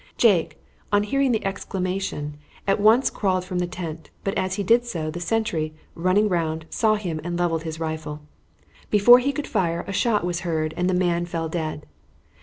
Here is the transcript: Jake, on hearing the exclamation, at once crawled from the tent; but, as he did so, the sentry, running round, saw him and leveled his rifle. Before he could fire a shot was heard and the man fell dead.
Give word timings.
Jake, 0.17 0.57
on 0.91 1.03
hearing 1.03 1.31
the 1.31 1.45
exclamation, 1.45 2.37
at 2.67 2.79
once 2.79 3.11
crawled 3.11 3.45
from 3.45 3.59
the 3.59 3.67
tent; 3.67 4.09
but, 4.23 4.35
as 4.35 4.55
he 4.55 4.63
did 4.63 4.83
so, 4.83 5.11
the 5.11 5.19
sentry, 5.19 5.75
running 5.93 6.27
round, 6.27 6.65
saw 6.71 6.95
him 6.95 7.21
and 7.23 7.37
leveled 7.37 7.61
his 7.61 7.79
rifle. 7.79 8.21
Before 8.89 9.19
he 9.19 9.31
could 9.31 9.45
fire 9.45 9.85
a 9.87 9.93
shot 9.93 10.25
was 10.25 10.39
heard 10.39 10.73
and 10.75 10.89
the 10.89 10.95
man 10.95 11.27
fell 11.27 11.49
dead. 11.49 11.85